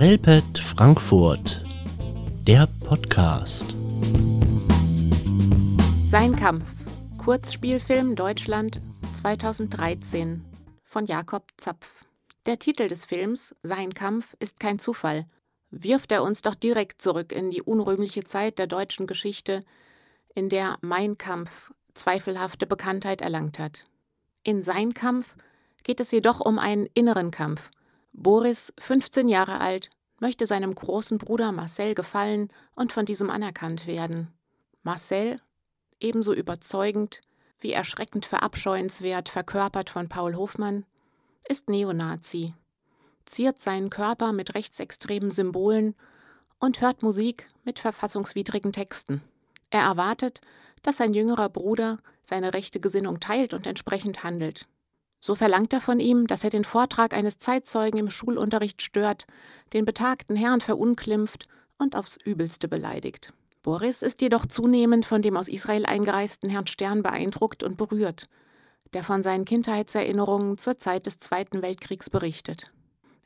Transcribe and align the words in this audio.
Relpet 0.00 0.58
Frankfurt, 0.58 1.62
der 2.46 2.66
Podcast. 2.86 3.74
Sein 6.06 6.34
Kampf. 6.34 6.64
Kurzspielfilm 7.18 8.16
Deutschland 8.16 8.80
2013 9.20 10.42
von 10.84 11.04
Jakob 11.04 11.48
Zapf. 11.58 12.06
Der 12.46 12.58
Titel 12.58 12.88
des 12.88 13.04
Films, 13.04 13.54
Sein 13.62 13.92
Kampf, 13.92 14.34
ist 14.40 14.58
kein 14.58 14.78
Zufall. 14.78 15.26
Wirft 15.70 16.12
er 16.12 16.22
uns 16.22 16.40
doch 16.40 16.54
direkt 16.54 17.02
zurück 17.02 17.30
in 17.30 17.50
die 17.50 17.60
unrühmliche 17.60 18.24
Zeit 18.24 18.58
der 18.58 18.68
deutschen 18.68 19.06
Geschichte, 19.06 19.66
in 20.34 20.48
der 20.48 20.78
Mein 20.80 21.18
Kampf 21.18 21.72
zweifelhafte 21.92 22.66
Bekanntheit 22.66 23.20
erlangt 23.20 23.58
hat. 23.58 23.84
In 24.44 24.62
Sein 24.62 24.94
Kampf 24.94 25.36
geht 25.84 26.00
es 26.00 26.10
jedoch 26.10 26.40
um 26.40 26.58
einen 26.58 26.86
inneren 26.94 27.30
Kampf. 27.30 27.70
Boris, 28.12 28.72
15 28.78 29.28
Jahre 29.28 29.60
alt, 29.60 29.88
möchte 30.20 30.46
seinem 30.46 30.74
großen 30.74 31.18
Bruder 31.18 31.50
Marcel 31.50 31.94
gefallen 31.94 32.52
und 32.74 32.92
von 32.92 33.04
diesem 33.04 33.30
anerkannt 33.30 33.86
werden. 33.86 34.28
Marcel, 34.82 35.40
ebenso 35.98 36.32
überzeugend 36.32 37.20
wie 37.58 37.72
erschreckend 37.72 38.24
verabscheuenswert 38.26 39.28
verkörpert 39.28 39.90
von 39.90 40.08
Paul 40.08 40.36
Hofmann, 40.36 40.86
ist 41.48 41.68
Neonazi, 41.68 42.54
ziert 43.26 43.60
seinen 43.60 43.90
Körper 43.90 44.32
mit 44.32 44.54
rechtsextremen 44.54 45.30
Symbolen 45.30 45.94
und 46.58 46.80
hört 46.80 47.02
Musik 47.02 47.48
mit 47.64 47.78
verfassungswidrigen 47.78 48.72
Texten. 48.72 49.22
Er 49.70 49.82
erwartet, 49.82 50.40
dass 50.82 50.96
sein 50.96 51.14
jüngerer 51.14 51.48
Bruder 51.48 51.98
seine 52.22 52.54
rechte 52.54 52.80
Gesinnung 52.80 53.20
teilt 53.20 53.54
und 53.54 53.66
entsprechend 53.66 54.24
handelt. 54.24 54.66
So 55.20 55.34
verlangt 55.34 55.72
er 55.74 55.80
von 55.80 56.00
ihm, 56.00 56.26
dass 56.26 56.44
er 56.44 56.50
den 56.50 56.64
Vortrag 56.64 57.14
eines 57.14 57.38
Zeitzeugen 57.38 58.00
im 58.00 58.10
Schulunterricht 58.10 58.80
stört, 58.80 59.26
den 59.74 59.84
betagten 59.84 60.34
Herrn 60.34 60.62
verunglimpft 60.62 61.46
und 61.78 61.94
aufs 61.94 62.16
Übelste 62.24 62.68
beleidigt. 62.68 63.32
Boris 63.62 64.00
ist 64.00 64.22
jedoch 64.22 64.46
zunehmend 64.46 65.04
von 65.04 65.20
dem 65.20 65.36
aus 65.36 65.46
Israel 65.46 65.84
eingereisten 65.84 66.48
Herrn 66.48 66.66
Stern 66.66 67.02
beeindruckt 67.02 67.62
und 67.62 67.76
berührt, 67.76 68.26
der 68.94 69.04
von 69.04 69.22
seinen 69.22 69.44
Kindheitserinnerungen 69.44 70.56
zur 70.56 70.78
Zeit 70.78 71.04
des 71.04 71.18
Zweiten 71.18 71.60
Weltkriegs 71.60 72.08
berichtet. 72.08 72.72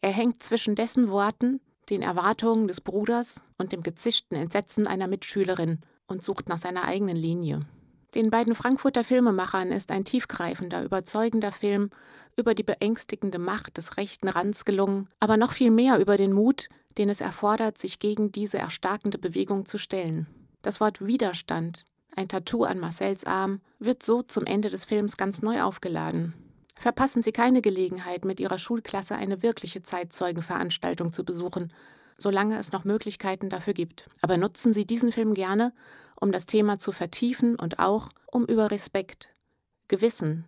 Er 0.00 0.12
hängt 0.12 0.42
zwischen 0.44 0.76
dessen 0.76 1.10
Worten, 1.10 1.60
den 1.90 2.02
Erwartungen 2.02 2.68
des 2.68 2.80
Bruders 2.80 3.40
und 3.58 3.72
dem 3.72 3.82
gezischten 3.82 4.36
Entsetzen 4.36 4.86
einer 4.86 5.08
Mitschülerin 5.08 5.80
und 6.06 6.22
sucht 6.22 6.48
nach 6.48 6.58
seiner 6.58 6.84
eigenen 6.84 7.16
Linie. 7.16 7.66
Den 8.14 8.30
beiden 8.30 8.54
Frankfurter 8.56 9.04
Filmemachern 9.04 9.70
ist 9.70 9.92
ein 9.92 10.04
tiefgreifender, 10.04 10.82
überzeugender 10.82 11.52
Film 11.52 11.90
über 12.36 12.54
die 12.54 12.64
beängstigende 12.64 13.38
Macht 13.38 13.76
des 13.76 13.96
rechten 13.96 14.28
Rands 14.28 14.64
gelungen, 14.64 15.08
aber 15.20 15.36
noch 15.36 15.52
viel 15.52 15.70
mehr 15.70 15.98
über 15.98 16.16
den 16.16 16.32
Mut, 16.32 16.68
den 16.98 17.08
es 17.08 17.20
erfordert, 17.20 17.78
sich 17.78 18.00
gegen 18.00 18.32
diese 18.32 18.58
erstarkende 18.58 19.18
Bewegung 19.18 19.66
zu 19.66 19.78
stellen. 19.78 20.26
Das 20.62 20.80
Wort 20.80 21.04
Widerstand, 21.04 21.84
ein 22.16 22.28
Tattoo 22.28 22.64
an 22.64 22.80
Marcells 22.80 23.24
Arm, 23.24 23.60
wird 23.78 24.02
so 24.02 24.22
zum 24.22 24.44
Ende 24.44 24.70
des 24.70 24.84
Films 24.84 25.16
ganz 25.16 25.40
neu 25.40 25.62
aufgeladen. 25.62 26.34
Verpassen 26.74 27.22
Sie 27.22 27.32
keine 27.32 27.62
Gelegenheit, 27.62 28.24
mit 28.24 28.40
Ihrer 28.40 28.58
Schulklasse 28.58 29.14
eine 29.14 29.42
wirkliche 29.42 29.82
Zeitzeugenveranstaltung 29.82 31.12
zu 31.12 31.24
besuchen, 31.24 31.72
solange 32.16 32.58
es 32.58 32.72
noch 32.72 32.84
Möglichkeiten 32.84 33.50
dafür 33.50 33.74
gibt. 33.74 34.08
Aber 34.22 34.36
nutzen 34.36 34.72
Sie 34.72 34.86
diesen 34.86 35.12
Film 35.12 35.34
gerne, 35.34 35.72
um 36.20 36.32
das 36.32 36.46
Thema 36.46 36.78
zu 36.78 36.92
vertiefen 36.92 37.56
und 37.56 37.78
auch, 37.78 38.10
um 38.26 38.44
über 38.44 38.70
Respekt, 38.70 39.30
Gewissen, 39.88 40.44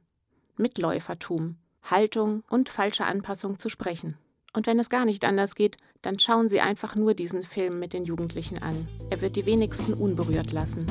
Mitläufertum, 0.57 1.57
Haltung 1.83 2.45
und 2.49 2.69
falsche 2.69 3.05
Anpassung 3.05 3.59
zu 3.59 3.69
sprechen. 3.69 4.17
Und 4.53 4.67
wenn 4.67 4.79
es 4.79 4.91
gar 4.91 5.05
nicht 5.05 5.25
anders 5.25 5.55
geht, 5.55 5.79
dann 6.03 6.19
schauen 6.19 6.49
Sie 6.51 6.61
einfach 6.61 6.95
nur 6.95 7.15
diesen 7.15 7.43
Film 7.43 7.79
mit 7.79 7.95
den 7.95 8.05
Jugendlichen 8.05 8.59
an. 8.59 8.87
Er 9.11 9.21
wird 9.23 9.37
die 9.37 9.47
wenigsten 9.47 9.95
unberührt 9.95 10.53
lassen. 10.53 10.87